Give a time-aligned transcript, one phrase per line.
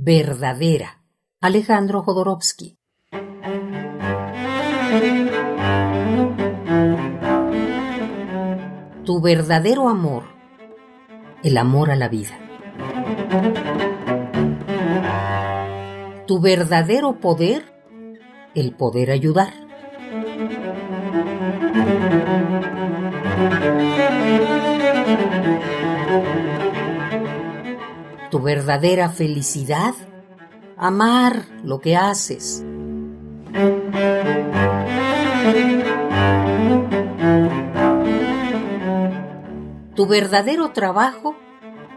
[0.00, 1.02] Verdadera.
[1.40, 2.78] Alejandro Jodorowsky.
[9.04, 10.22] Tu verdadero amor,
[11.42, 12.38] el amor a la vida.
[16.28, 17.64] Tu verdadero poder,
[18.54, 19.52] el poder ayudar.
[28.30, 29.94] Tu verdadera felicidad,
[30.76, 32.62] amar lo que haces.
[39.94, 41.34] Tu verdadero trabajo,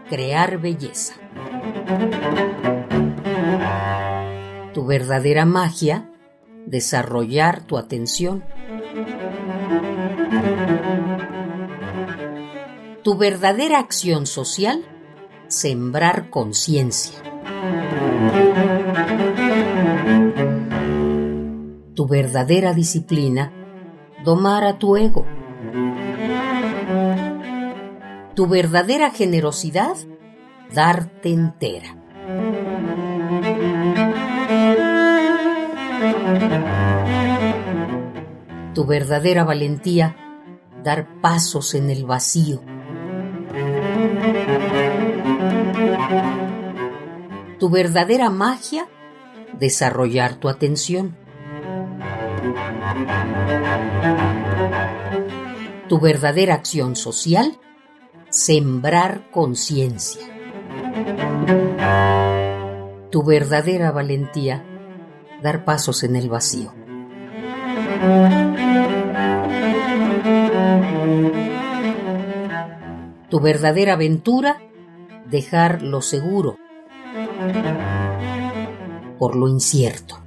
[0.08, 1.14] crear belleza.
[4.72, 6.10] Tu verdadera magia,
[6.66, 8.42] desarrollar tu atención.
[13.02, 14.82] Tu verdadera acción social,
[15.52, 17.18] sembrar conciencia.
[21.94, 23.52] Tu verdadera disciplina,
[24.24, 25.26] domar a tu ego.
[28.34, 29.96] Tu verdadera generosidad,
[30.74, 31.98] darte entera.
[38.74, 40.16] Tu verdadera valentía,
[40.82, 42.71] dar pasos en el vacío.
[47.58, 48.88] Tu verdadera magia,
[49.58, 51.16] desarrollar tu atención.
[55.88, 57.58] Tu verdadera acción social,
[58.30, 60.22] sembrar conciencia.
[63.10, 64.64] Tu verdadera valentía,
[65.42, 66.72] dar pasos en el vacío.
[73.32, 74.60] Tu verdadera aventura,
[75.24, 76.58] dejar lo seguro
[79.18, 80.18] por lo incierto.